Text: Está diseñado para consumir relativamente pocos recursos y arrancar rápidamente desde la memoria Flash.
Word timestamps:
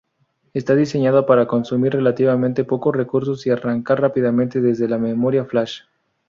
Está 0.55 0.73
diseñado 0.73 1.27
para 1.27 1.45
consumir 1.45 1.93
relativamente 1.93 2.63
pocos 2.63 2.95
recursos 2.95 3.45
y 3.45 3.51
arrancar 3.51 4.01
rápidamente 4.01 4.59
desde 4.59 4.87
la 4.87 4.97
memoria 4.97 5.45
Flash. 5.45 5.81